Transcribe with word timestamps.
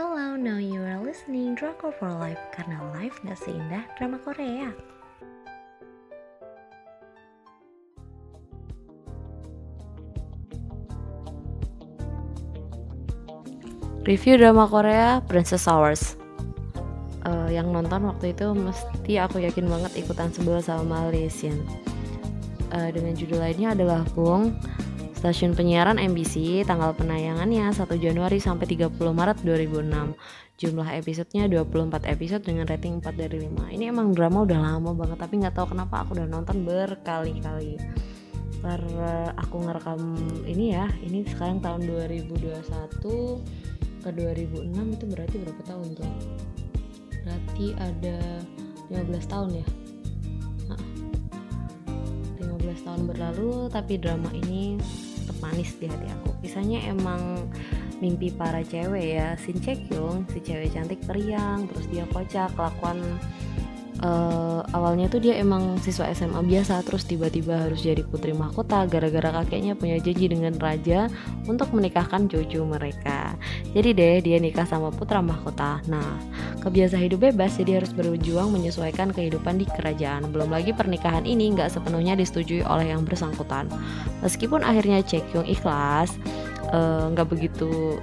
Hello, 0.00 0.32
now 0.32 0.56
you 0.56 0.80
are 0.80 0.96
listening 0.96 1.52
Drama 1.52 1.92
for 1.92 2.08
Life 2.08 2.40
karena 2.56 2.80
life 2.96 3.20
gak 3.20 3.36
seindah 3.36 3.84
drama 4.00 4.16
Korea. 4.24 4.72
Review 14.08 14.40
drama 14.40 14.64
Korea 14.72 15.20
Princess 15.28 15.68
Hours. 15.68 16.16
Uh, 17.28 17.52
yang 17.52 17.68
nonton 17.68 18.00
waktu 18.08 18.32
itu 18.32 18.56
mesti 18.56 19.20
aku 19.20 19.44
yakin 19.44 19.68
banget 19.68 20.00
ikutan 20.00 20.32
sebel 20.32 20.64
sama 20.64 21.12
Lesion. 21.12 21.60
Uh, 22.72 22.88
dengan 22.88 23.12
judul 23.12 23.44
lainnya 23.44 23.76
adalah 23.76 24.08
Bung 24.16 24.56
Stasiun 25.20 25.52
penyiaran 25.52 26.00
MBC, 26.00 26.64
tanggal 26.64 26.96
penayangannya 26.96 27.76
1 27.76 27.92
Januari 28.00 28.40
sampai 28.40 28.64
30 28.64 29.12
Maret 29.12 29.44
2006. 29.44 30.16
Jumlah 30.56 30.88
episodenya 30.96 31.44
24 31.44 32.08
episode 32.08 32.40
dengan 32.40 32.64
rating 32.64 33.04
4 33.04 33.20
dari 33.20 33.44
5. 33.44 33.68
Ini 33.68 33.92
emang 33.92 34.16
drama 34.16 34.48
udah 34.48 34.56
lama 34.56 34.96
banget, 34.96 35.20
tapi 35.20 35.44
nggak 35.44 35.52
tahu 35.52 35.76
kenapa 35.76 36.08
aku 36.08 36.16
udah 36.16 36.24
nonton 36.24 36.64
berkali-kali. 36.64 37.76
Per 38.64 38.80
aku 39.36 39.60
ngerekam 39.60 40.00
ini 40.48 40.72
ya, 40.72 40.88
ini 41.04 41.20
sekarang 41.28 41.60
tahun 41.60 41.84
2021 41.84 42.40
ke 44.00 44.08
2006 44.16 44.72
itu 44.72 45.04
berarti 45.04 45.36
berapa 45.36 45.62
tahun 45.68 45.88
tuh? 46.00 46.12
Berarti 47.28 47.66
ada 47.76 48.16
15 48.88 49.28
tahun 49.28 49.52
ya. 49.52 49.68
15 52.40 52.88
tahun 52.88 53.04
berlalu 53.04 53.68
tapi 53.68 54.00
drama 54.00 54.32
ini 54.32 54.80
manis 55.38 55.76
di 55.78 55.86
hati 55.86 56.06
aku. 56.08 56.30
Kisahnya 56.42 56.90
emang 56.90 57.46
mimpi 58.00 58.32
para 58.32 58.64
cewek 58.64 59.20
ya 59.20 59.36
Shin 59.36 59.60
Chae-kyung 59.60 60.24
si 60.32 60.40
cewek 60.40 60.72
cantik 60.72 61.04
periang 61.04 61.68
terus 61.68 61.84
dia 61.92 62.08
kocak 62.08 62.48
kelakuan 62.56 62.98
uh, 64.00 64.49
awalnya 64.72 65.10
tuh 65.10 65.22
dia 65.22 65.36
emang 65.38 65.78
siswa 65.80 66.08
SMA 66.12 66.40
biasa 66.44 66.82
terus 66.84 67.06
tiba-tiba 67.06 67.68
harus 67.68 67.84
jadi 67.84 68.02
putri 68.06 68.32
mahkota 68.32 68.84
gara-gara 68.88 69.42
kakeknya 69.42 69.76
punya 69.76 70.00
janji 70.00 70.30
dengan 70.30 70.56
raja 70.58 71.10
untuk 71.46 71.72
menikahkan 71.76 72.30
cucu 72.30 72.62
mereka. 72.64 73.36
Jadi 73.72 73.90
deh 73.94 74.16
dia 74.24 74.36
nikah 74.38 74.64
sama 74.64 74.92
putra 74.92 75.20
mahkota. 75.20 75.80
Nah 75.88 76.20
kebiasa 76.60 77.00
hidup 77.00 77.30
bebas 77.30 77.56
jadi 77.56 77.82
harus 77.82 77.90
berjuang 77.96 78.52
menyesuaikan 78.52 79.12
kehidupan 79.14 79.60
di 79.60 79.66
kerajaan. 79.68 80.28
Belum 80.30 80.52
lagi 80.52 80.76
pernikahan 80.76 81.24
ini 81.24 81.52
nggak 81.56 81.72
sepenuhnya 81.72 82.16
disetujui 82.16 82.64
oleh 82.64 82.92
yang 82.92 83.02
bersangkutan. 83.04 83.68
Meskipun 84.20 84.64
akhirnya 84.64 85.00
Chekyung 85.00 85.48
ikhlas 85.48 86.16
eh, 86.70 87.04
nggak 87.12 87.26
uh, 87.26 87.30
begitu 87.30 88.00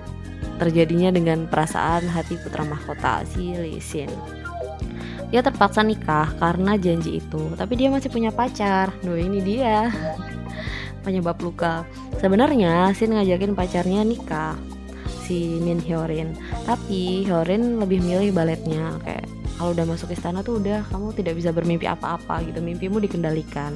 terjadinya 0.57 1.13
dengan 1.13 1.45
perasaan 1.45 2.09
hati 2.09 2.37
putra 2.41 2.65
mahkota 2.65 3.21
si 3.29 3.53
Lee 3.53 3.81
Sin 3.81 4.09
dia 5.27 5.43
terpaksa 5.43 5.83
nikah 5.83 6.31
karena 6.39 6.79
janji 6.79 7.19
itu. 7.19 7.51
Tapi 7.55 7.73
dia 7.75 7.91
masih 7.91 8.07
punya 8.07 8.31
pacar. 8.31 8.95
Duh 9.03 9.19
ini 9.19 9.43
dia. 9.43 9.91
Penyebab 11.05 11.39
luka. 11.43 11.83
Sebenarnya 12.19 12.91
Sin 12.95 13.15
ngajakin 13.15 13.55
pacarnya 13.55 14.03
nikah 14.07 14.55
si 15.27 15.59
Min 15.59 15.83
Hyorin. 15.83 16.31
Tapi 16.63 17.27
Hyorin 17.27 17.79
lebih 17.83 17.99
milih 17.99 18.31
baletnya. 18.31 18.95
Kayak 19.03 19.27
kalau 19.59 19.75
udah 19.75 19.85
masuk 19.89 20.15
istana 20.15 20.39
tuh 20.45 20.63
udah 20.63 20.87
kamu 20.87 21.11
tidak 21.15 21.33
bisa 21.35 21.51
bermimpi 21.51 21.87
apa-apa 21.87 22.47
gitu. 22.47 22.63
Mimpimu 22.63 23.03
dikendalikan. 23.03 23.75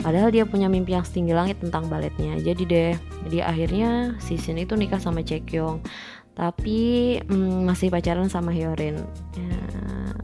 Padahal 0.00 0.32
dia 0.32 0.48
punya 0.48 0.64
mimpi 0.72 0.96
yang 0.96 1.04
setinggi 1.04 1.36
langit 1.36 1.60
tentang 1.60 1.84
baletnya. 1.92 2.40
Jadi 2.40 2.62
deh, 2.64 2.92
dia 3.28 3.44
akhirnya 3.44 4.16
si 4.16 4.40
Sin 4.40 4.56
itu 4.56 4.72
nikah 4.72 4.96
sama 4.96 5.20
Chekyong. 5.20 5.84
Tapi 6.32 7.20
mm, 7.20 7.68
masih 7.68 7.92
pacaran 7.92 8.32
sama 8.32 8.48
Hyorin. 8.48 8.96
Ya, 9.36 9.59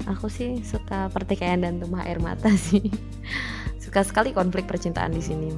aku 0.07 0.31
sih 0.31 0.62
suka 0.62 1.11
pertikaian 1.11 1.61
dan 1.61 1.83
tumpah 1.83 2.07
air 2.07 2.23
mata 2.23 2.51
sih 2.71 2.89
suka 3.83 4.03
sekali 4.06 4.31
konflik 4.34 4.67
percintaan 4.67 5.12
di 5.15 5.22
sini 5.22 5.50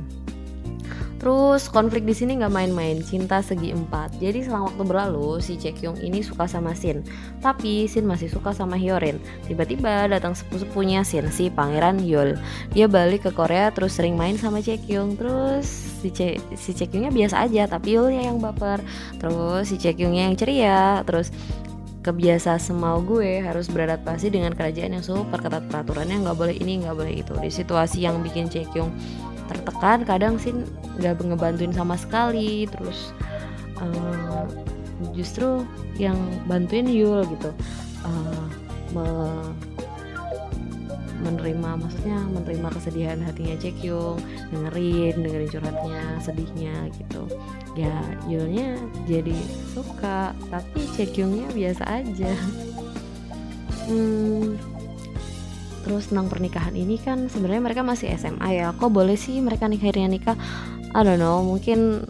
Terus 1.19 1.67
konflik 1.67 2.07
di 2.07 2.15
sini 2.15 2.39
nggak 2.39 2.55
main-main, 2.55 3.03
cinta 3.03 3.43
segi 3.43 3.75
empat. 3.75 4.23
Jadi 4.23 4.47
selang 4.47 4.71
waktu 4.71 4.83
berlalu, 4.87 5.43
si 5.43 5.59
Chekyung 5.59 5.99
ini 5.99 6.23
suka 6.23 6.47
sama 6.47 6.79
Sin, 6.79 7.03
tapi 7.43 7.91
Sin 7.91 8.07
masih 8.07 8.31
suka 8.31 8.55
sama 8.55 8.79
Hyorin. 8.79 9.19
Tiba-tiba 9.51 10.07
datang 10.07 10.39
sepupu-sepupunya 10.39 11.03
Sin, 11.03 11.27
si 11.35 11.51
Pangeran 11.51 11.99
Yul. 12.07 12.39
Dia 12.71 12.87
balik 12.87 13.27
ke 13.27 13.31
Korea 13.35 13.75
terus 13.75 13.99
sering 13.99 14.15
main 14.15 14.39
sama 14.39 14.63
Chekyung. 14.63 15.19
Terus 15.19 15.67
si 15.99 16.15
Ce 16.15 16.39
si 16.55 16.71
biasa 16.87 17.51
aja, 17.51 17.67
tapi 17.67 17.99
Yulnya 17.99 18.31
yang 18.31 18.39
baper. 18.39 18.79
Terus 19.19 19.75
si 19.75 19.77
Chekyungnya 19.77 20.31
yang 20.31 20.39
ceria. 20.39 21.03
Terus 21.03 21.35
kebiasa 22.03 22.57
semau 22.63 23.03
gue 23.03 23.43
harus 23.43 23.67
beradaptasi 23.69 24.31
dengan 24.31 24.55
kerajaan 24.55 24.97
yang 24.97 25.05
super 25.05 25.43
ketat 25.43 25.67
peraturannya 25.67 26.23
nggak 26.23 26.39
boleh 26.39 26.57
ini 26.57 26.85
nggak 26.87 26.97
boleh 26.97 27.15
itu. 27.21 27.35
Di 27.39 27.51
situasi 27.51 28.07
yang 28.07 28.23
bikin 28.23 28.47
Cekyong 28.49 28.91
tertekan 29.49 30.05
kadang 30.05 30.37
sih 30.39 30.55
nggak 31.03 31.21
ngebantuin 31.21 31.75
sama 31.75 31.99
sekali. 31.99 32.65
Terus 32.71 33.13
uh, 33.83 34.47
justru 35.15 35.67
yang 35.99 36.19
bantuin 36.47 36.87
Yul 36.87 37.27
gitu 37.27 37.51
uh, 38.07 38.47
menerima 41.19 41.71
maksudnya 41.79 42.19
menerima 42.31 42.69
kesedihan 42.73 43.19
hatinya 43.23 43.59
Cekyung 43.59 44.19
dengerin 44.55 45.21
dengerin 45.21 45.51
curhatnya 45.51 46.03
sedihnya 46.23 46.75
gitu. 46.95 47.23
Ya 47.75 47.95
Yulnya 48.31 48.79
jadi 49.07 49.35
suka 49.75 50.33
tapi 50.51 50.83
Cekyungnya 50.95 51.51
biasa 51.55 51.85
aja. 51.87 52.33
Hmm, 53.89 54.61
terus 55.83 56.13
tentang 56.13 56.29
pernikahan 56.29 56.77
ini 56.77 57.01
kan 57.01 57.27
sebenarnya 57.33 57.63
mereka 57.65 57.83
masih 57.83 58.13
SMA 58.15 58.61
ya. 58.61 58.77
Kok 58.77 58.93
boleh 58.93 59.17
sih 59.17 59.41
mereka 59.41 59.67
akhirnya 59.67 60.09
nikah? 60.09 60.37
I 60.93 61.01
don't 61.05 61.21
know 61.21 61.45
mungkin 61.45 62.05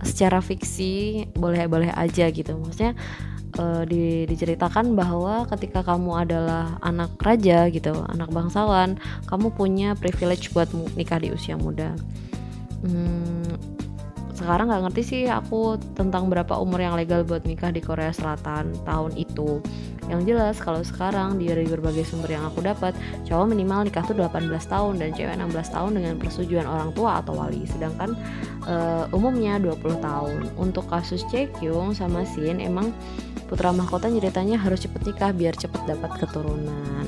secara 0.00 0.40
fiksi 0.40 1.26
boleh 1.36 1.68
boleh 1.68 1.90
aja 1.92 2.28
gitu. 2.32 2.56
Maksudnya 2.56 2.96
uh, 3.58 3.82
di, 3.88 4.28
diceritakan 4.28 4.94
bahwa 4.94 5.48
ketika 5.50 5.82
kamu 5.82 6.28
adalah 6.28 6.78
anak 6.84 7.16
raja 7.18 7.66
gitu, 7.72 7.96
anak 8.06 8.30
bangsawan, 8.30 9.00
kamu 9.26 9.50
punya 9.54 9.98
privilege 9.98 10.52
buat 10.54 10.68
nikah 10.94 11.18
di 11.18 11.34
usia 11.34 11.58
muda. 11.58 11.96
Hmm, 12.84 13.58
sekarang 14.40 14.72
nggak 14.72 14.82
ngerti 14.88 15.02
sih 15.04 15.22
aku 15.28 15.76
tentang 15.92 16.32
berapa 16.32 16.56
umur 16.56 16.80
yang 16.80 16.96
legal 16.96 17.26
buat 17.28 17.44
nikah 17.44 17.68
di 17.68 17.84
Korea 17.84 18.08
Selatan 18.08 18.72
tahun 18.88 19.12
itu. 19.20 19.60
Yang 20.10 20.34
jelas 20.34 20.56
kalau 20.58 20.82
sekarang 20.82 21.38
dari 21.38 21.70
berbagai 21.70 22.02
sumber 22.02 22.34
yang 22.34 22.42
aku 22.50 22.66
dapat, 22.66 22.98
cowok 23.30 23.46
minimal 23.46 23.86
nikah 23.86 24.02
tuh 24.02 24.18
18 24.18 24.50
tahun 24.50 24.98
dan 24.98 25.14
cewek 25.14 25.38
16 25.38 25.70
tahun 25.70 25.90
dengan 25.94 26.14
persetujuan 26.18 26.66
orang 26.66 26.90
tua 26.98 27.22
atau 27.22 27.38
wali. 27.38 27.62
Sedangkan 27.70 28.18
uh, 28.66 29.06
umumnya 29.14 29.62
20 29.62 30.02
tahun. 30.02 30.50
Untuk 30.58 30.90
kasus 30.90 31.22
Chekyung 31.30 31.94
sama 31.94 32.26
Shin 32.26 32.58
emang 32.58 32.90
putra 33.46 33.70
mahkota 33.70 34.10
ceritanya 34.10 34.58
harus 34.58 34.82
cepet 34.82 35.14
nikah 35.14 35.30
biar 35.30 35.54
cepet 35.54 35.78
dapat 35.86 36.10
keturunan. 36.18 37.06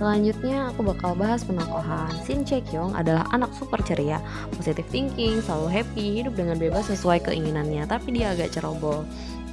Selanjutnya 0.00 0.72
aku 0.72 0.80
bakal 0.80 1.12
bahas 1.12 1.44
penokohan. 1.44 2.08
Shin 2.24 2.40
Chae-kyung 2.40 2.96
adalah 2.96 3.28
anak 3.36 3.52
super 3.52 3.84
ceria, 3.84 4.16
positive 4.56 4.88
thinking, 4.88 5.44
selalu 5.44 5.68
happy, 5.68 6.24
hidup 6.24 6.40
dengan 6.40 6.56
bebas 6.56 6.88
sesuai 6.88 7.20
keinginannya, 7.28 7.84
tapi 7.84 8.16
dia 8.16 8.32
agak 8.32 8.48
ceroboh. 8.48 9.04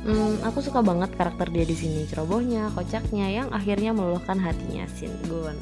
Hmm, 0.08 0.40
aku 0.40 0.64
suka 0.64 0.80
banget 0.80 1.12
karakter 1.20 1.52
dia 1.52 1.68
di 1.68 1.76
sini, 1.76 2.08
cerobohnya, 2.08 2.72
kocaknya, 2.72 3.28
yang 3.28 3.52
akhirnya 3.52 3.92
meluluhkan 3.92 4.40
hatinya 4.40 4.88
Shin 4.96 5.12
Gun. 5.28 5.60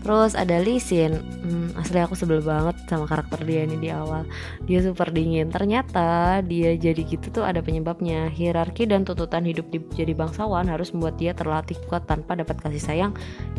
Terus 0.00 0.32
ada 0.38 0.62
Lee 0.62 0.78
Sin. 0.78 1.18
Hmm, 1.42 1.74
Asli 1.74 1.98
aku 1.98 2.14
sebel 2.14 2.38
banget 2.38 2.78
sama 2.86 3.10
karakter 3.10 3.42
dia 3.42 3.66
ini 3.66 3.74
di 3.74 3.90
awal. 3.90 4.22
Dia 4.62 4.78
super 4.78 5.10
dingin. 5.10 5.50
Ternyata 5.50 6.40
dia 6.46 6.78
jadi 6.78 7.02
gitu 7.02 7.28
tuh 7.28 7.42
ada 7.42 7.58
penyebabnya. 7.58 8.30
Hierarki 8.30 8.86
dan 8.86 9.02
tuntutan 9.02 9.42
hidup 9.42 9.66
di, 9.74 9.82
jadi 9.98 10.14
bangsawan 10.14 10.70
Harus 10.70 10.94
membuat 10.94 11.18
dia 11.18 11.34
terlatih 11.34 11.74
kuat 11.90 12.06
tanpa 12.06 12.38
dapat 12.38 12.54
kasih 12.62 12.78
sayang 12.78 13.12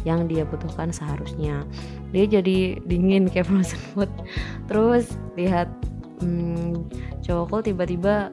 Yang 0.08 0.20
dia 0.32 0.44
butuhkan 0.48 0.96
seharusnya. 0.96 1.68
Dia 2.16 2.24
jadi 2.40 2.80
dingin 2.88 3.28
kayak 3.28 3.48
frozen 3.52 3.82
food 3.92 4.12
Terus 4.72 5.20
lihat 5.36 5.68
hmm, 6.24 6.88
cowokku 7.28 7.76
tiba-tiba 7.76 8.32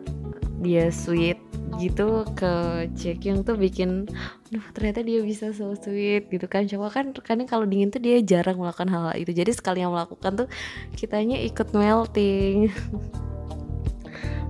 dia 0.63 0.89
sweet 0.95 1.44
gitu 1.81 2.23
ke 2.39 2.87
Jaekyung 2.95 3.43
tuh 3.43 3.59
bikin 3.59 4.07
duh 4.53 4.65
ternyata 4.73 5.03
dia 5.03 5.21
bisa 5.21 5.51
so 5.51 5.75
sweet 5.75 6.31
gitu 6.31 6.47
kan. 6.47 6.65
Coba 6.71 6.91
kan 6.93 7.11
kadang 7.23 7.49
kalau 7.51 7.67
dingin 7.67 7.91
tuh 7.91 8.01
dia 8.03 8.23
jarang 8.23 8.59
melakukan 8.61 8.89
hal, 8.91 9.03
-hal 9.11 9.15
itu. 9.19 9.33
Jadi 9.35 9.51
sekali 9.53 9.83
yang 9.83 9.93
melakukan 9.93 10.45
tuh 10.45 10.49
kitanya 10.95 11.39
ikut 11.43 11.75
melting 11.75 12.71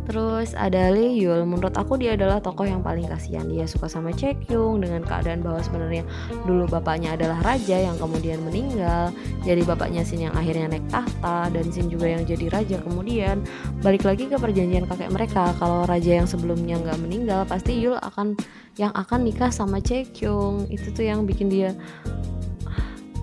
Terus 0.04 0.52
ada 0.52 0.92
Lee 0.92 1.16
Yul, 1.16 1.48
menurut 1.48 1.72
aku 1.72 1.96
dia 1.96 2.12
adalah 2.12 2.36
tokoh 2.36 2.68
yang 2.68 2.84
paling 2.84 3.08
kasihan. 3.08 3.48
Dia 3.48 3.64
suka 3.64 3.88
sama 3.88 4.12
Chekyung 4.12 4.84
dengan 4.84 5.00
keadaan 5.00 5.40
bahwa 5.40 5.64
sebenarnya 5.64 6.04
dulu 6.44 6.68
bapaknya 6.68 7.16
adalah 7.16 7.40
raja 7.40 7.80
yang 7.80 7.96
kemudian 7.96 8.44
meninggal. 8.44 9.08
Jadi 9.48 9.64
bapaknya 9.64 10.04
Sin 10.04 10.20
yang 10.28 10.36
akhirnya 10.36 10.76
naik 10.76 10.84
tahta 10.92 11.48
dan 11.48 11.72
Sin 11.72 11.88
juga 11.88 12.12
yang 12.12 12.28
jadi 12.28 12.52
raja 12.52 12.76
kemudian 12.84 13.40
balik 13.80 14.04
lagi 14.04 14.28
ke 14.28 14.36
perjanjian 14.36 14.84
kakek 14.84 15.08
mereka. 15.08 15.56
Kalau 15.56 15.88
raja 15.88 16.20
yang 16.20 16.28
sebelumnya 16.28 16.76
nggak 16.76 17.00
meninggal, 17.00 17.48
pasti 17.48 17.80
Yul 17.80 17.96
akan 17.96 18.36
yang 18.76 18.92
akan 18.92 19.24
nikah 19.24 19.48
sama 19.48 19.80
Chekyung. 19.80 20.68
Itu 20.68 20.92
tuh 20.92 21.08
yang 21.08 21.24
bikin 21.24 21.48
dia 21.48 21.72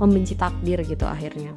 membenci 0.02 0.34
takdir 0.34 0.82
gitu 0.82 1.06
akhirnya. 1.06 1.54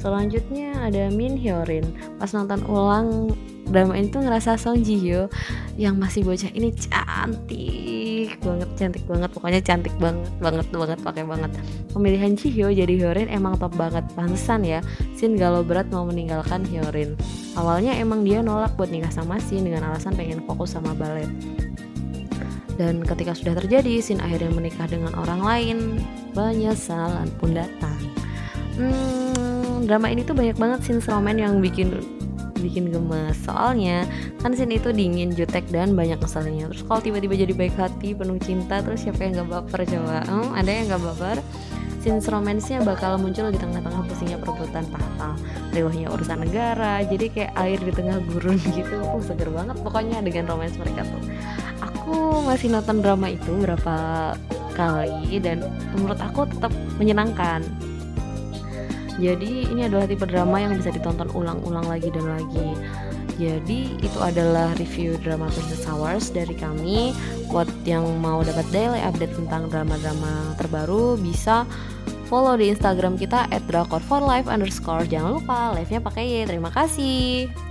Selanjutnya 0.00 0.72
ada 0.80 1.12
Min 1.12 1.36
Hyorin. 1.36 1.84
Pas 2.16 2.32
nonton 2.32 2.64
ulang 2.64 3.36
drama 3.70 3.94
ini 3.94 4.10
tuh 4.10 4.26
ngerasa 4.26 4.58
Song 4.58 4.82
Ji 4.82 4.98
Hyo 4.98 5.30
yang 5.78 5.96
masih 5.96 6.26
bocah 6.26 6.50
ini 6.52 6.74
cantik 6.74 8.36
banget 8.42 8.68
cantik 8.74 9.04
banget 9.06 9.30
pokoknya 9.30 9.60
cantik 9.62 9.94
banget 10.02 10.30
banget 10.42 10.66
banget 10.68 10.98
pakai 11.00 11.24
banget. 11.24 11.50
Pemilihan 11.94 12.34
Ji 12.34 12.50
Hyo 12.50 12.68
jadi 12.74 12.90
Hyorin 12.98 13.30
emang 13.30 13.56
top 13.56 13.74
banget 13.78 14.02
pantesan 14.18 14.66
ya 14.66 14.82
Sin 15.14 15.38
galau 15.38 15.62
berat 15.62 15.86
mau 15.94 16.02
meninggalkan 16.04 16.66
Hyorin. 16.66 17.14
Awalnya 17.54 17.94
emang 17.96 18.26
dia 18.26 18.42
nolak 18.42 18.74
buat 18.74 18.90
nikah 18.90 19.14
sama 19.14 19.38
Sin 19.38 19.62
dengan 19.62 19.86
alasan 19.88 20.18
pengen 20.18 20.42
fokus 20.44 20.74
sama 20.74 20.92
balet 20.92 21.30
dan 22.80 23.04
ketika 23.04 23.36
sudah 23.36 23.52
terjadi 23.60 24.00
Sin 24.00 24.24
akhirnya 24.24 24.48
menikah 24.56 24.88
dengan 24.88 25.12
orang 25.14 25.40
lain. 25.44 25.78
Penyesalan 26.32 27.28
pun 27.36 27.52
datang. 27.52 27.98
Hmm, 28.80 29.84
drama 29.84 30.08
ini 30.08 30.24
tuh 30.24 30.32
banyak 30.32 30.56
banget 30.56 30.80
scene 30.80 31.04
roman 31.04 31.36
yang 31.36 31.60
bikin 31.60 31.92
bikin 32.60 32.92
gemes. 32.92 33.36
Soalnya 33.42 34.04
kan 34.44 34.52
scene 34.52 34.76
itu 34.76 34.92
dingin 34.92 35.32
jutek 35.32 35.64
dan 35.72 35.96
banyak 35.96 36.20
kesalnya 36.20 36.68
terus 36.68 36.84
kalau 36.84 37.00
tiba-tiba 37.00 37.34
jadi 37.34 37.52
baik 37.56 37.74
hati 37.80 38.12
penuh 38.12 38.36
cinta 38.38 38.84
terus 38.84 39.02
siapa 39.02 39.24
yang 39.24 39.40
gak 39.42 39.48
baper 39.48 39.80
coba? 39.88 40.22
Hmm, 40.28 40.52
ada 40.52 40.70
yang 40.70 40.86
gak 40.92 41.02
baper? 41.02 41.38
Scene 42.00 42.20
romansnya 42.24 42.80
bakal 42.80 43.20
muncul 43.20 43.52
di 43.52 43.60
tengah-tengah 43.60 44.08
pusingnya 44.08 44.40
perebutan 44.40 44.88
tahta. 44.88 45.36
Riwahnya 45.76 46.08
urusan 46.08 46.48
negara 46.48 47.04
jadi 47.04 47.28
kayak 47.28 47.52
air 47.60 47.78
di 47.80 47.92
tengah 47.92 48.16
gurun 48.24 48.56
gitu. 48.76 48.96
Uh 49.04 49.20
seger 49.20 49.52
banget 49.52 49.76
pokoknya 49.84 50.24
dengan 50.24 50.48
romans 50.48 50.76
mereka 50.80 51.04
tuh. 51.04 51.22
Aku 51.84 52.40
masih 52.48 52.72
nonton 52.72 53.04
drama 53.04 53.28
itu 53.28 53.52
berapa 53.52 53.96
kali 54.72 55.36
dan 55.44 55.60
menurut 55.92 56.16
aku 56.24 56.48
tetap 56.48 56.72
menyenangkan 56.96 57.60
jadi 59.20 59.68
ini 59.68 59.86
adalah 59.86 60.08
tipe 60.08 60.24
drama 60.24 60.56
yang 60.56 60.72
bisa 60.80 60.88
ditonton 60.88 61.28
ulang-ulang 61.36 61.84
lagi 61.84 62.08
dan 62.08 62.24
lagi. 62.24 62.72
Jadi 63.40 63.96
itu 64.04 64.18
adalah 64.20 64.76
review 64.76 65.16
drama 65.20 65.48
Princess 65.48 65.88
Hours 65.88 66.28
dari 66.28 66.52
kami. 66.52 67.16
Buat 67.48 67.68
yang 67.88 68.04
mau 68.20 68.44
dapat 68.44 68.68
daily 68.68 69.00
update 69.00 69.32
tentang 69.32 69.68
drama-drama 69.72 70.56
terbaru 70.60 71.16
bisa 71.16 71.64
follow 72.28 72.56
di 72.60 72.68
Instagram 72.68 73.16
kita 73.16 73.48
@drakor4life 73.64 74.44
underscore. 74.44 75.08
Jangan 75.08 75.40
lupa 75.40 75.72
live-nya 75.72 76.00
pakai 76.04 76.24
Y. 76.24 76.34
Terima 76.44 76.68
kasih. 76.68 77.69